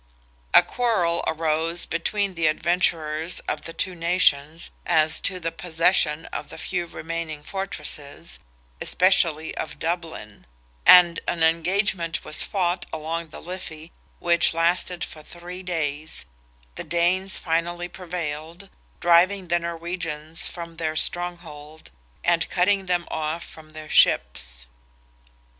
[0.51, 6.49] A quarrel arose between the adventurers of the two nations as to the possession of
[6.49, 8.39] the few remaining fortresses,
[8.81, 10.47] especially of Dublin;
[10.87, 16.25] and an engagement was fought along the Liffey, which "lasted for three days;"
[16.73, 18.69] the Danes finally prevailed,
[19.01, 21.91] driving the Norwegians from their stronghold,
[22.23, 24.65] and cutting them off from their ships.